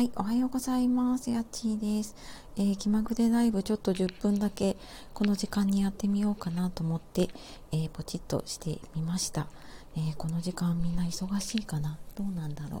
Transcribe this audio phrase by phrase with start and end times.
[0.00, 1.30] はい、おはようございます。
[1.30, 2.16] やっちーです。
[2.56, 4.78] えー、気まぐれライブちょっと10分だけ
[5.12, 7.28] この時間にやってみようかなと思って、
[7.70, 9.46] えー、ポチッとしてみました、
[9.98, 11.98] えー、この時間みんな忙しいかな？
[12.16, 12.80] どうなんだろう？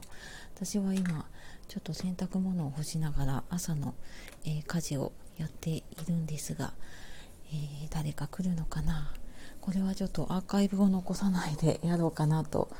[0.56, 1.26] 私は今
[1.68, 3.92] ちょっと洗濯物を干しながら朝の、
[4.46, 6.72] え家事をやっているんですが、
[7.52, 9.12] え誰か来るのかな？
[9.60, 12.70] これはちょっとアーカイブを残さないでやろうかなと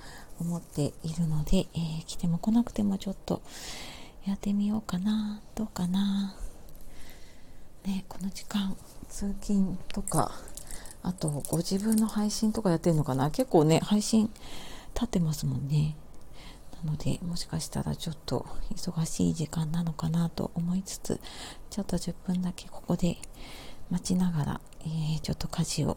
[0.41, 3.43] 思っているので、え来ても来なくてもちょっと
[4.27, 6.35] やってみようかなどうかな。
[7.85, 8.77] ねこの時間
[9.09, 10.33] 通勤とか
[11.03, 13.31] あとご自分の配信とかやってるのかな。
[13.31, 14.31] 結構ね配信
[14.95, 15.97] 立ってますもんね。
[16.85, 21.21] なのでもしかしたらちょっと忙しい時間なのかなと思いつつ
[21.71, 23.17] ちょっと10分だけここで
[23.91, 25.97] 待ちながら、えー、ちょっと家事を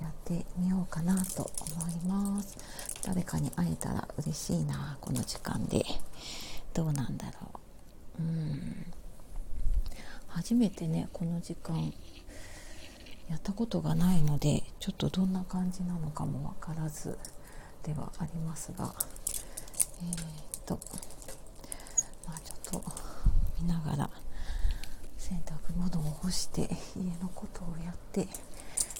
[0.00, 2.56] やってみようかなと思います。
[3.04, 5.84] 誰かに会えたら嬉しいなこの時間で。
[6.74, 7.60] どうなんだろ
[8.18, 8.22] う。
[8.22, 8.86] うん。
[10.28, 11.92] 初めてねこの時間
[13.30, 17.16] やったことがないのでちょっとどんな感じなのかも分からず
[17.84, 18.92] ではありますが。
[20.02, 20.78] えー、っと
[22.26, 22.84] まあちょっと
[23.60, 24.10] 見ながら
[25.16, 28.26] 洗濯物を干して家のことをやって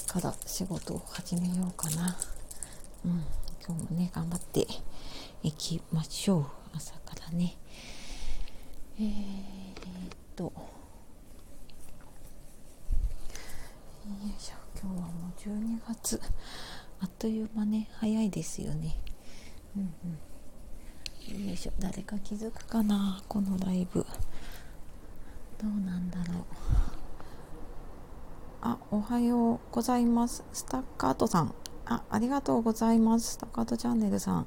[0.07, 2.17] から仕事を始めようかな。
[3.05, 3.25] うん、
[3.67, 4.67] 今日もね頑張って
[5.43, 6.64] いきましょう。
[6.75, 7.57] 朝からね。
[8.99, 10.45] えー、っと。
[10.45, 10.53] よ
[14.27, 14.55] いしょ。
[14.83, 16.21] 今日はもう12月。
[17.01, 17.89] あっという間ね。
[17.95, 18.97] 早いですよね。
[19.77, 21.47] うんうん。
[21.47, 21.73] よいしょ。
[21.79, 23.23] 誰か気づくかな？
[23.29, 24.05] このライブ。
[25.59, 26.45] どうなんだろう。
[28.63, 30.45] あおはようございます。
[30.53, 31.55] スタッカートさん。
[31.87, 33.39] あありがとうございます。
[33.39, 34.39] タカトチャンネルさん。
[34.41, 34.47] あ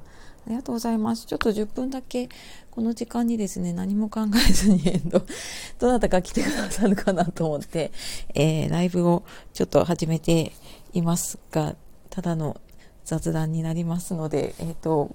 [0.50, 1.26] りがとうございます。
[1.26, 2.28] ちょっと10分だけ
[2.70, 5.22] この時間にですね、何も考えずに、ど、
[5.78, 7.92] どなたか来てくださるかなと思って、
[8.34, 10.52] えー、ライブをちょっと始めて
[10.92, 11.76] いますが、
[12.08, 12.56] ただの
[13.04, 15.10] 雑談になりますので、えっ、ー、と、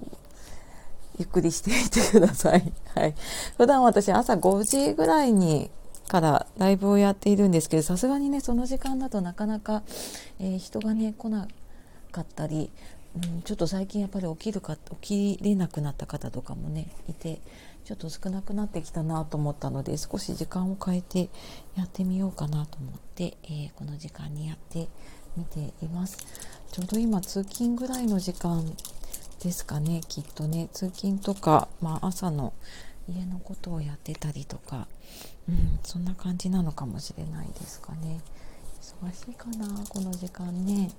[1.17, 2.73] ゆっくりしてみてください。
[2.95, 3.16] はい。
[3.57, 5.72] 普段私朝5時ぐらいに
[6.07, 9.84] からライブをやっているんですけど、さすがにね、その時間だとなかなか、
[10.40, 11.47] えー、人がね、来な
[12.13, 12.69] かったり、
[13.16, 17.41] うん、ちょっと最近やっぱり起きるか起きれなくなった方とかもねいて
[17.84, 21.29] ちょっと少なくなってきたなと思ったので少し時間を変えて
[21.75, 24.88] やってみようかなと思って、えー、この時間にやって
[25.35, 26.18] みています。
[26.72, 28.63] ちょうど今通勤ぐらいの時間
[29.44, 30.69] ですかねきっとね。
[30.72, 32.53] 通勤とか、まあ、朝の
[33.09, 34.88] 家のことをやってたりとか、
[35.50, 38.22] うん、そんな感じなのかもしれないですかね。
[38.81, 40.90] 忙しいかなこの時間ね。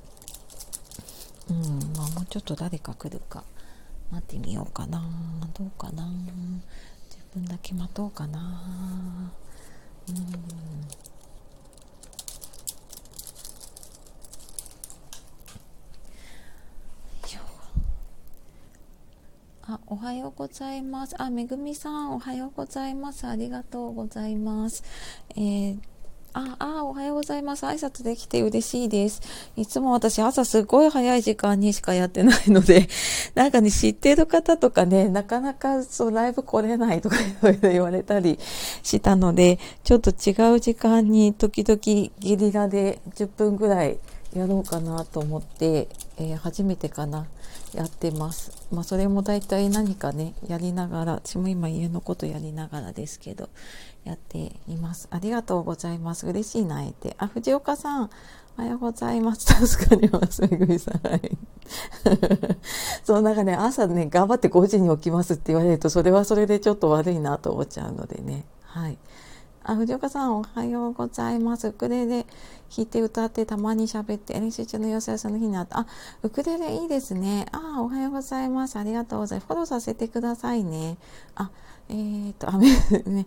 [1.50, 3.44] うんまあもうちょっと誰か来るか
[4.10, 5.02] 待ってみようかな
[5.56, 6.06] どうかな
[7.10, 9.32] 自分だけ待とうかな
[10.08, 10.74] うん
[19.66, 21.14] あ、おはようございます。
[21.20, 23.26] あ、めぐみさん、おはようございます。
[23.26, 24.84] ありがとうございます。
[25.30, 25.93] えー
[26.36, 27.64] あ、あ、おはようございます。
[27.64, 29.22] 挨拶できて嬉しいです。
[29.54, 32.88] いつも私朝すごい早い時間にしかやってないので、
[33.36, 37.16] なんかね、知ってる方とかね、なかなかそうライブ来れないとか
[37.62, 38.40] 言われたり
[38.82, 41.78] したので、ちょっと違う時間に時々
[42.18, 43.98] ゲリラで10分ぐらい
[44.34, 45.86] やろうかなと思って、
[46.16, 47.26] えー、初めてかな。
[47.74, 48.68] やってます。
[48.72, 53.48] まあ、それも大体何かね、やりながら、私も今家のことやりながらですけど、
[54.04, 55.08] やっています。
[55.10, 56.26] ありがとうございます。
[56.26, 57.16] 嬉しいな、えて。
[57.18, 58.10] あ、藤岡さん、
[58.56, 59.66] おはようございます。
[59.66, 60.42] 助かります。
[60.42, 61.00] めぐみさん。
[61.06, 61.38] はい。
[63.02, 68.44] そう、なんかね、朝ね、頑張って5時に起きますって言われると、それはそれでちょっと悪いなと思っちゃうのでね。
[68.62, 68.98] はい。
[69.66, 71.68] あ、藤岡さん、おはようございます。
[71.68, 72.26] ウクレレ
[72.76, 75.78] 弾いて歌ってたまに喋って、練習中の様子はその日になった。
[75.78, 75.86] あ、
[76.22, 77.46] ウクレレいいですね。
[77.50, 78.78] あ、おはようございます。
[78.78, 79.46] ありがとうございます。
[79.46, 80.98] フォローさせてくださいね。
[81.34, 81.50] あ、
[81.88, 82.58] えー、っと、あ、
[83.08, 83.26] ね、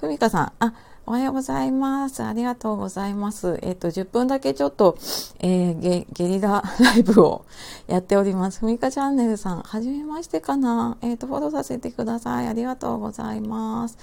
[0.00, 0.72] ふみかさん、あ、
[1.06, 2.22] おはようございます。
[2.22, 3.58] ありがとうございます。
[3.60, 4.96] えっ、と、10分だけちょっと、
[5.38, 7.44] えー、ゲゲリラライブを
[7.86, 8.60] やっております。
[8.60, 12.48] ふみかチャンネルさん、はじめましてかなえっ、と、フォローさせてください。
[12.48, 13.98] ありがとうございます。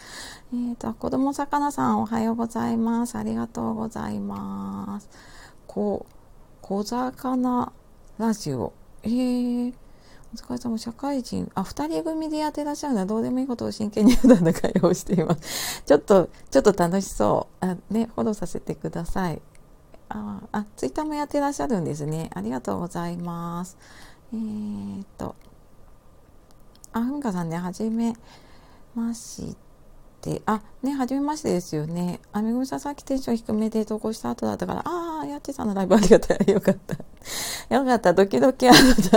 [0.53, 3.17] えっ、と、子供魚さん、おはようございます。
[3.17, 5.09] ありがとうございます。
[5.65, 6.05] こ、
[6.61, 7.73] 小魚
[8.19, 8.73] ラジオ。
[9.01, 9.73] えー、
[10.33, 15.83] お疲れ様、社会人、あ、二人組でやってらっしゃるのはどうでもいいことを真剣に普段の会話をしています。
[15.85, 17.65] ちょっと、ちょっと楽しそう。
[17.65, 19.41] あ、ね、フォローさせてください。
[20.07, 22.29] あ、あ、ツイッターもやってらっしゃるんですね。
[22.33, 23.77] ありがとうございます。
[24.33, 25.35] えー、っと、
[26.93, 28.13] あ、ふみかさんね、はじめ
[28.95, 29.70] まして。
[30.21, 32.19] て、あ、ね、はじめましてですよね。
[32.31, 36.49] あめぐみさんさっきテンション低めで投稿した後だったから、ああ、やっちさんのライブありがたい。
[36.49, 36.95] よかった。
[37.75, 38.13] よかった。
[38.13, 38.55] 時々あ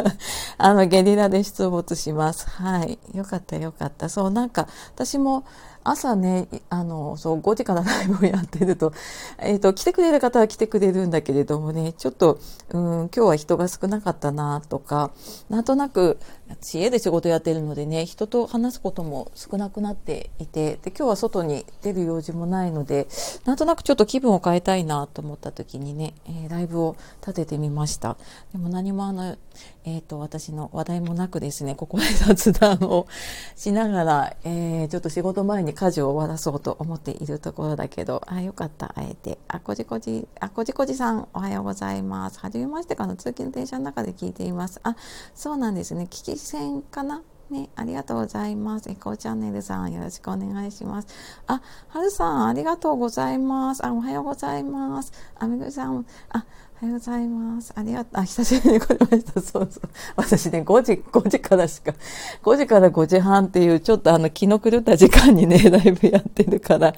[0.05, 0.12] の、
[0.59, 2.49] あの、ゲリラで出没します。
[2.49, 2.99] はい。
[3.15, 4.09] よかった、よかった。
[4.09, 5.45] そう、なんか、私も、
[5.85, 8.93] 朝ね、あの、そう、5時からライブをやってると、
[9.39, 12.39] えっ、ー、と、来てくれる方は来てくれるんだけれどもね、ちょっと、
[12.71, 15.11] うん、今日は人が少なかったなとか、
[15.51, 23.07] なんとなく、私家で仕事やってるのでね、人と話すことも少なくなっていて、で、今日は外に出る用事もないので、
[23.45, 28.17] なんとなくちょっと気分を変えたいなと思った時にね、えー、ライブを立ててみました。
[28.53, 29.37] でも何もあの、
[29.85, 33.07] えっ、ー、と、私の話題もなくですね、ここで雑談を
[33.55, 39.38] しながら、えー、ちょっと仕事前に家事を終わらそうと思っているところだけど、あ、よかった、あえて。
[39.49, 42.38] あ、こじこじ、あ、こじこじさん、おはようございます。
[42.41, 44.81] はじめましてかの通勤の電車の中で聞いています。
[44.82, 44.97] あ、
[45.35, 46.05] そうなんですね。
[46.05, 47.23] 聞き戦かな？
[47.50, 48.91] ね、ありがとうございます。
[48.91, 51.09] エコーチャンネルさん、よろしくお願いします。
[51.47, 53.85] あ、はるさん、ありがとうございます。
[53.85, 55.12] あ、おはようございます。
[55.38, 56.47] あみぐさん、あ、
[56.85, 57.73] おはようございます。
[57.75, 58.21] ありがとう。
[58.21, 59.41] あ、久しぶりに来れました。
[59.41, 59.89] そうそう。
[60.17, 61.95] 私ね、5時、5時からしか、
[62.43, 66.93] 5時から5時半っていう、ちょっとあの、気の狂った時間にね、 ライブやってるから、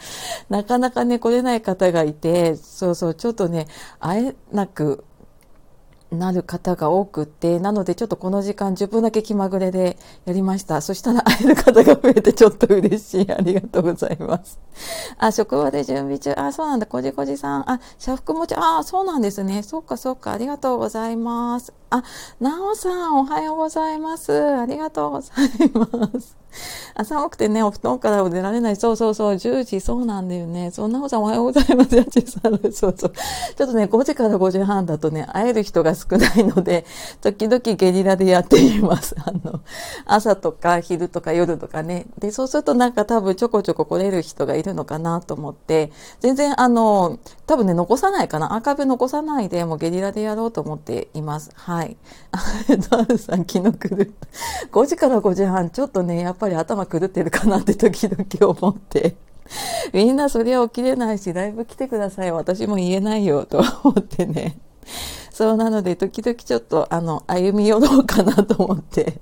[0.48, 3.68] なかなかね、来れない方がいて、そうそう、ちょっとね、
[4.00, 5.04] 会えなく
[6.16, 10.80] なる方が多くって、なのでちょっとこの時間10分だけ気まぐれでやりました。
[10.80, 13.32] そしたら会える方が増えてちょっと嬉しい。
[13.32, 14.58] ありがとうございます。
[15.18, 16.34] あ、職場で準備中。
[16.36, 16.86] あ、そうなんだ。
[16.86, 17.70] こじこじさん。
[17.70, 18.54] あ、社服持ち。
[18.56, 19.62] あ、そうなんですね。
[19.62, 20.32] そっかそっか。
[20.32, 21.72] ありがとうございます。
[21.90, 22.02] あ、
[22.40, 24.32] なおさん、おはようございます。
[24.32, 26.36] ありがとうございます。
[26.94, 28.76] 朝多くてね、お布団から出られない。
[28.76, 30.70] そうそうそう、10時、そうなんだよね。
[30.70, 31.94] そんなおさんおはようございます。
[31.94, 33.12] やちさん、そうそう。
[33.56, 36.84] ちょっとね、5時から5時半だとね、会える人が少ないので、
[37.20, 39.14] 時々ゲリラでやっています。
[39.24, 39.60] あの、
[40.06, 42.06] 朝とか昼とか夜とかね。
[42.18, 48.54] で、そうするとなんか多分ちょこちょこ来れる人がいるのかなと思って、全然あの、多分ね、残さないかな。
[48.54, 51.50] アーカイブ残さないで、もうゲリラでやろうと思っています。
[51.54, 51.96] はい。
[52.32, 52.38] あ、
[52.90, 54.04] ダルさん、気の狂った。
[54.72, 59.16] 5時から5時半、ちょっとね、やっぱりぱり頭狂ってるかなって時々思って。
[59.92, 62.32] みんなそりゃ起きれないし、ライブ来てください。
[62.32, 64.58] 私も言えないよ、と思ってね。
[65.30, 69.20] そうなので、時々ちょっと、あの、歩み寄ろうかなと思って、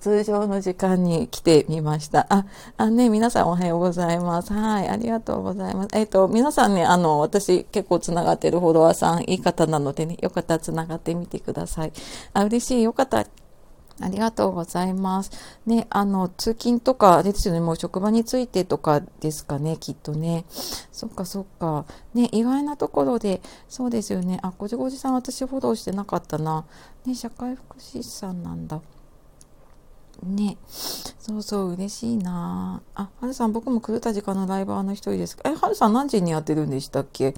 [0.00, 2.26] 通常の時間に来てみました。
[2.30, 2.46] あ、
[2.76, 4.52] あね、皆さんおはようございます。
[4.52, 5.88] はい、ありがとうございます。
[5.94, 11.92] えっ、ー、と、皆さんね、あの、私結構繋がってるフォロワーさん、いい方なのでね、よかったら繋がってみてください。
[12.32, 12.82] あ、嬉しい。
[12.84, 13.26] よかった
[14.00, 15.30] ありがとうございます。
[15.66, 20.44] ね、あの、通勤とか、ですよね、もう職場についてとかですかね、きっとね。
[20.92, 21.84] そっかそっか。
[22.14, 24.38] ね、意外なところで、そうですよね。
[24.42, 26.64] あ、ごじごじさん私フォローしてなかったな。
[27.04, 28.80] ね、社会福祉士さんなんだ。
[30.22, 30.56] ね。
[30.68, 37.34] そうそう、嬉しいなあ、はるさん、僕も狂った時間のライバーの一人ですかえ、はるさん何時にやってるんでしたっけ？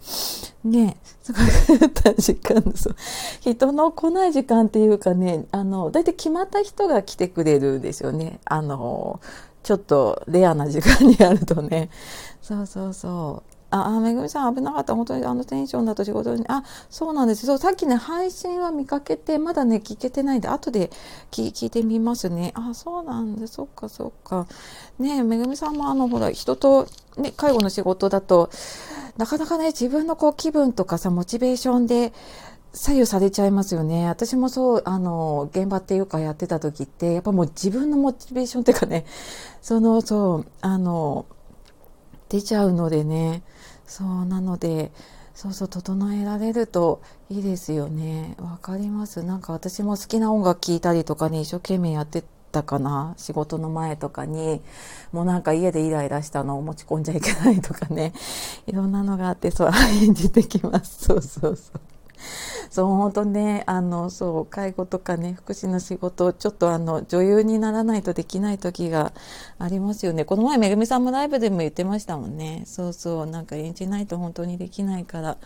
[0.65, 1.39] ねすご
[1.75, 2.97] い狂った時間そう。
[3.41, 8.41] 人の来ない時間っていうかね、あの、だいたい決まった人が来てくれるんですよね。
[8.45, 9.21] あの、
[9.63, 11.91] ちょっとレアな時間にやるとね。
[12.41, 13.60] そうそうそう。
[13.71, 14.95] あ、あめぐみさん危なかった。
[14.95, 16.45] 本当にあのテンションだと仕事に。
[16.49, 17.47] あ、そうなんです。
[17.47, 20.91] そう、さっきね、配信は見かけて、まだね、聞けてないんで、後で
[21.31, 22.53] 聞いてみますね。
[22.55, 24.47] あ、そうなんで、そっか、そっか。
[24.99, 26.87] ね、めぐみさんもあの、ほら、人と、
[27.17, 28.51] ね、介護の仕事だと、
[29.17, 32.13] なかなかね、自分のこう、気分とかさ、モチベーションで、
[32.73, 34.09] 左右されちゃいますよね。
[34.09, 39.07] 私もそう、あの、現場っていうかやってた時って、やっぱもう自分のモチベーションっていうかね、
[39.61, 41.27] その、そう、あの、
[42.29, 43.43] 出ちゃうのでね、
[43.91, 44.93] そうなので
[45.35, 48.37] そうそう整えられるといいですよね。
[48.39, 49.25] わかります。
[49.25, 53.15] なんか私も好きな音楽聴いたりとかね一生懸命やってたかな。
[53.17, 54.61] 仕事の前とかに。
[55.11, 58.13] もうなんか家でイライラしたのを持ち込んじゃいけないとかね。
[58.69, 59.71] いろんなのがあってそう
[60.03, 61.07] 演じてきます。
[61.07, 61.81] そうそうそう。
[62.71, 69.13] そう本当ねあのそう介護とかね福祉の仕事ちょっとあの女優にならないとできない時が
[69.59, 70.25] ありますよね。
[70.25, 72.63] この前めぐみさんもライブでも言ってましたもんね。
[72.67, 75.37] そうそうなんか演じないと本当にできないから。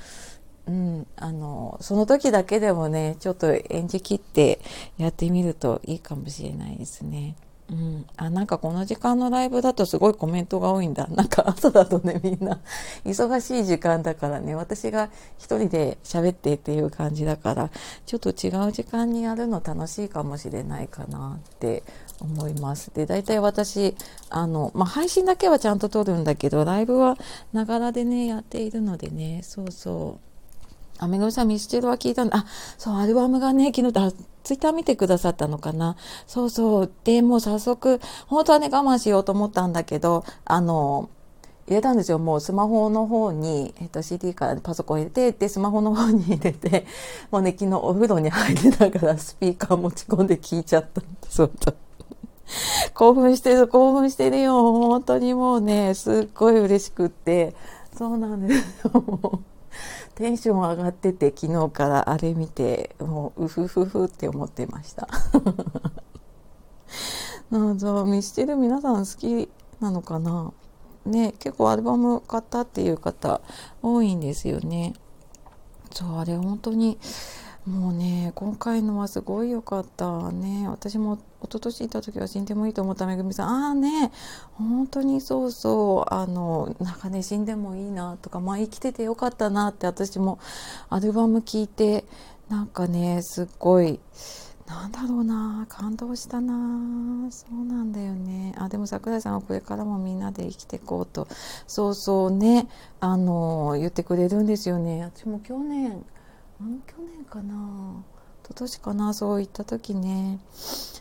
[0.66, 4.60] うん、あのその時だけでもねちょっと演じきって
[4.96, 7.36] やってみるといいかもしれないですね。
[7.70, 11.06] うん、あなんかこの時間のライブだとすごいコメントが多いんだ。
[11.12, 12.60] なんか朝だとね、みんな
[13.04, 17.70] 忙しい時間だからね、私が一人で喋ってっていう感じだから、
[18.04, 21.82] ちょっと違う時間にやるの楽しいかもしれないかなって
[22.20, 22.90] 思います。
[22.94, 23.96] で、大体私、
[24.28, 27.16] あの、まあ、配信だけはちゃんと撮るんだけど、ライブは
[27.54, 30.33] ながらでね、やっているのでね、そうそう。
[30.98, 32.38] あめぐみさん、ミスチルは聞いたんだ。
[32.38, 32.46] あ、
[32.78, 34.12] そう、アルバムがね、昨日、あ、
[34.44, 35.96] ツイッター見てくださったのかな。
[36.26, 36.92] そうそう。
[37.04, 41.08] で、もう早速、本当はね、我慢しようと思ったんだけど、あの、
[41.66, 42.18] 入れたんですよ。
[42.18, 46.86] もうスマホの方に、えっと、CD からパソコン入れて、で、スマホの方に入れて、
[47.32, 51.36] もうね、昨日お風呂に入りながらスピーカー持ち込んで聞いちゃったんです。
[51.36, 51.72] そうだ
[52.92, 54.72] 興奮してる、興奮してるよ。
[54.72, 57.54] 本当にもうね、すっごい嬉しくって。
[57.96, 59.40] そうなんですよ。
[60.14, 65.08] テンション上がってて、昨日からあれ見て、もう、うふふふって思ってました。
[67.50, 69.50] なんぞミスチル皆さん好き
[69.80, 70.52] なのかな？
[71.04, 73.40] ね、結構アルバム買ったっていう方
[73.82, 74.94] 多いんですよね。
[75.92, 76.98] そう、あれ本当に、
[77.66, 80.30] もうね、今回のはすごい良かった。
[80.32, 80.68] ね。
[80.68, 84.12] 私も一昨年行った時は死んでもいいと思っためぐみさん、ああね、
[84.52, 90.38] 本当にそうそう、あの、なんかね、死んでもいいなとか、まあ生きててよかったなって私も
[90.90, 92.04] アルバム聴いて、
[92.50, 93.98] なんかね、すっごい、
[94.66, 97.30] なんだろうな感動したな。
[97.30, 98.54] そうなんだよね。
[98.58, 101.28] あでも桜井さんはこれからもみんなで生きていこうと。
[101.66, 102.66] そうそうね
[103.00, 105.02] あの言ってくれるんですよね。
[105.04, 106.02] 私も去年
[106.58, 108.04] 去年かな。
[108.44, 110.38] 一昨年かなそう言った時ね。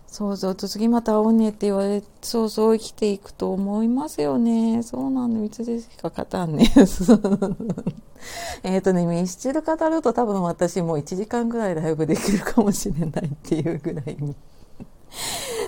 [0.07, 4.83] そうそうと次また会おうねって言われそうそう生きていくと思いますよね。
[4.83, 6.71] そうなのいつでしか勝たんね。
[8.63, 14.35] えっとねミスチル語ると多分私もう1時間ぐらいライブできるかもしれないっていうぐらいに。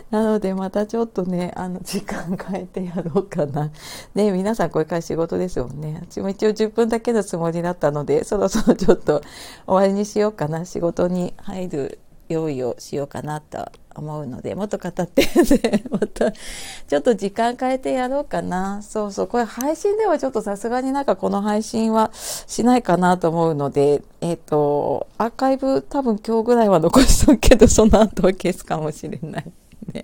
[0.11, 3.71] なのでまたちょっとねあの時間変えてやろうかな
[4.13, 9.21] ね皆さんこれから仕事ですよね私も一応10分だけのつもりだったのでそろそろちょっと
[9.65, 18.81] 終わりにしようかな仕事に入る用意をしようかなと思うので、もっと語ってね、 また、ちょっと時間変えてやろうかな。
[18.81, 29.51] そうそう、これ配信ではちょっとさすがになんかこの配信はしないかなと思うので、えっ、ー、と、アーカイブ多分今日ぐらいは残しとくけど、その後は消すかもしれない。
[29.93, 30.03] ね。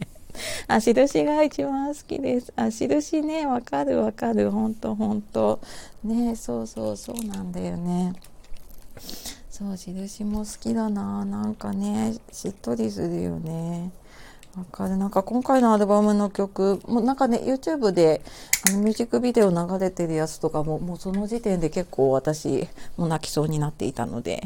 [0.67, 2.53] あ、印が一番好きです。
[2.55, 4.50] あ、印ね、わかるわかる。
[4.51, 5.59] ほんとほんと。
[6.03, 8.13] ね、そうそうそうなんだよね。
[9.61, 13.91] そう印も好きだななんかねしっとりするよね
[14.55, 18.21] わかるなんか今回のアルバムの曲もうなんかね YouTube で
[18.67, 24.41] あのミュージックビデオ流れてるやつとかももうその時点で結構私もう泣きそうになっていたので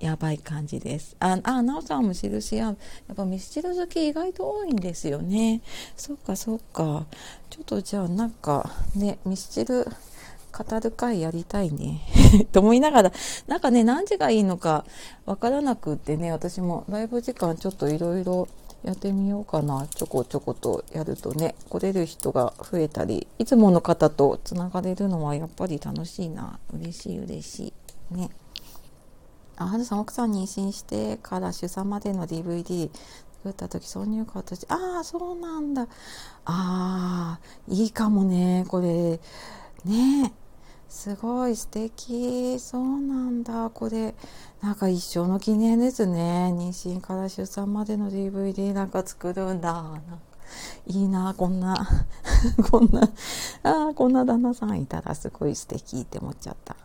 [0.00, 1.16] やばい感じです。
[1.20, 2.72] あ、あ、なおさんも印や、や
[3.12, 5.62] っぱミスチル好き意外と多いんですよね。
[5.96, 7.06] そっかそっか。
[7.48, 9.86] ちょっとじゃあなんかね、ミスチル
[10.52, 12.00] 語る会やりたいね
[12.52, 13.12] と思いながら、
[13.46, 14.84] なんかね、何時がいいのか
[15.24, 18.48] わからなくってね、私もライブ時間ちょっといろいろ
[18.84, 19.86] やってみようかな。
[19.88, 26.58] ちょこちょことやるとね、来れる人が増えたり、いつもの方とつながれるのはやっぱり楽しいな。
[26.72, 27.74] 嬉しい嬉し
[28.12, 28.14] い。
[28.14, 28.30] ね。
[29.56, 32.90] あ、はるさん、奥さん妊娠してから出産までの DVD
[33.44, 35.82] 作った時挿入歌私、ああ、そうなんだ。
[35.82, 35.86] あ
[36.44, 39.20] あ、いいかもね、これ。
[39.84, 40.32] ね。
[40.88, 42.58] すごい素敵。
[42.58, 44.14] そうなんだこれ。
[44.62, 46.52] なんか一生の記念ですね。
[46.56, 50.00] 妊娠から出産までの DVD なんか作るんだ。
[50.86, 51.88] いいなこんな。
[52.70, 53.08] こんな。
[53.62, 56.76] あこんな旦那さんいたらすごい素敵って思っちゃった。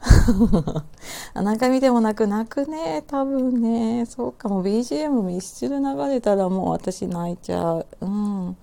[1.42, 4.06] 何回見ても泣く泣くね多分ね。
[4.06, 7.86] そうかも BGM ミスチル流れたらもう私泣いちゃう。
[8.02, 8.58] うん。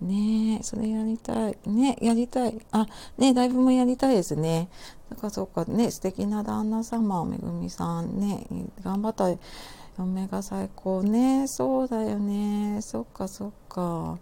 [0.00, 1.58] ねえ、それやりたい。
[1.66, 2.58] ね、やりたい。
[2.72, 2.86] あ、
[3.18, 4.70] ね、ライブもやりたいですね。
[5.10, 8.46] だかそうか、ね、素敵な旦那様、めぐみさん、ね、
[8.82, 9.26] 頑張った。
[10.00, 11.46] 嫁が最高ね。
[11.46, 12.80] そうだよね。
[12.82, 14.18] そっかそっか。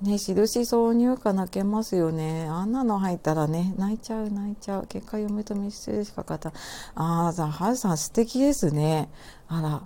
[0.00, 2.46] ね、印挿入歌泣けますよね。
[2.48, 4.86] あんなの入ったらね、泣いちゃう泣いちゃう。
[4.86, 6.52] 結果嫁と密室でしか勝た
[6.94, 9.08] ああ、はるさん素敵ですね。
[9.48, 9.82] あら。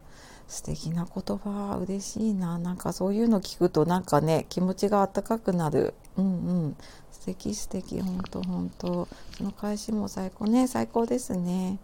[0.49, 6.29] 素敵な言葉嬉しいななんかそういうの聞くとなんかね気持ちがあったかくなるうんう
[6.69, 6.77] ん
[7.11, 11.81] 素敵素敵本当本当その返しも最高ね最高ですね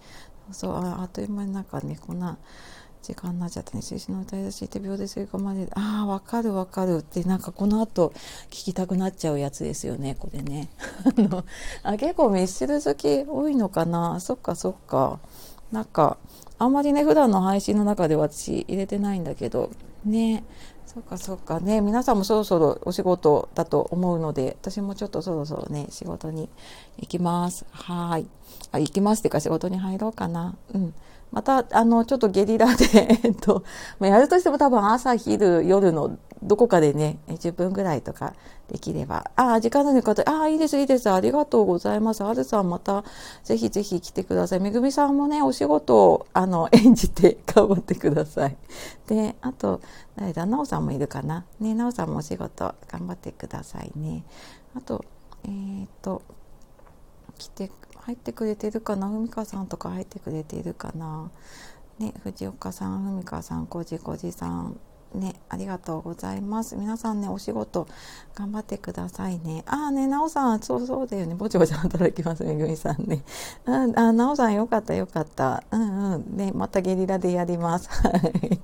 [0.53, 2.39] そうああっという間になんかねこんな
[3.03, 3.83] 時間になっちゃったね。
[3.83, 5.71] 中止の歌い出しって秒で吸い込まれる。
[5.75, 8.13] ああ、わかるわかるって、なんかこの後
[8.51, 10.69] 聞きたくなっちゃうやつですよね、これね。
[11.05, 11.45] あの、
[11.83, 15.19] あ、結構ミスチル好き多いのかなそっかそっか。
[15.73, 16.17] なんか、
[16.59, 19.71] あんまりね、普段の配信の中で私入れてないんだけど、
[20.05, 20.45] ね、
[20.87, 26.49] そうかそうかね、皆さんもそろそろお仕事だと思うので、私もちょっとそろそろね、仕事に
[26.99, 27.65] 行きます。
[27.71, 28.27] はい。
[28.73, 30.55] あ、行きますっていうか仕事に入ろうかな。
[30.75, 30.95] うん。
[31.31, 32.85] また、あの、ちょっとゲリラで
[33.25, 33.65] えっと、
[34.01, 38.35] やるとしても多分朝、昼、夜のどこかでね、10分ぐらいとか
[38.69, 39.31] できれば。
[39.37, 41.11] あ、時間のる方、ああ、いいです、いいです。
[41.11, 42.23] ありがとうございます。
[42.23, 43.05] はるさん、また、
[43.45, 44.61] ぜひぜひ来てください。
[44.61, 48.57] めぐみさんもね、お仕事を、あの、 演じて頑張ってください。
[49.07, 49.81] で、あと、
[50.17, 51.45] 誰だ、なおさんもいるかな？
[51.61, 54.25] ね、なおさんもお仕事頑張ってくださいね。
[54.75, 55.05] あと、
[55.45, 56.23] えっ、と、
[57.39, 59.09] 来て入ってくれてるかな？
[59.09, 61.31] ふみかさんとか入ってくれているかな？
[61.99, 64.79] ね藤岡さんふみかさんこじこじさん
[65.15, 66.77] ね、ありがとうございます。
[66.77, 67.87] 皆さんね、お仕事
[68.35, 69.65] 頑張ってくださいね。
[69.67, 71.35] ああね、なおさん、そうそうだよね。
[71.35, 73.23] ぼちぼち働きます、めぐみさんね。
[73.67, 75.65] うん、あ、なおさんよかったよかった。
[75.71, 76.37] うんうん。
[76.37, 77.89] ね、またゲリラでやります。
[78.03, 78.61] はい。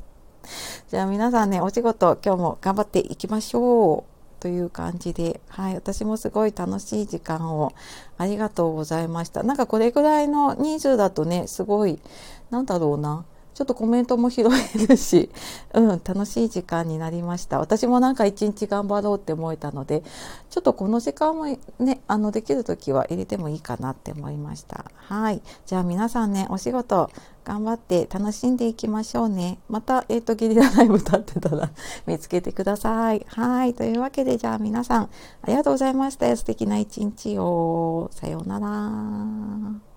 [0.88, 4.19] じゃあ皆さんね、お仕事今日も頑張っていきましょう。
[4.40, 7.73] という感じで、はい、私もすごい楽しい時間を
[8.17, 9.43] ありがとうございました。
[9.43, 11.99] なんかこれぐらいの人数だとね、すごい、
[12.50, 13.25] なんだろうな。
[13.58, 15.30] ちょっとコメントも拾えるし、
[15.74, 17.58] うん、楽しい時間になりました。
[17.58, 20.04] 私もなんか一日頑張ろうって思えたので、
[20.48, 21.46] ちょっとこの時間も
[21.80, 24.84] ね、あの、できる時は入れてもいいかなって思いました。
[24.94, 25.42] はい。
[25.66, 27.10] じゃあ皆さんね、お仕事
[27.44, 29.58] 頑張って楽しんでいきましょうね。
[29.68, 31.68] また、えっ、ー、と、ゲリラライブ立ってたら
[32.06, 33.26] 見つけてください。
[33.26, 33.74] はい。
[33.74, 35.08] というわけで、じゃあ皆さん、あ
[35.48, 36.36] りがとうございました。
[36.36, 38.08] 素敵な一日を。
[38.12, 39.88] さようなら。